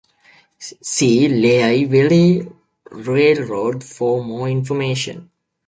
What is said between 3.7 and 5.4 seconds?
for more information.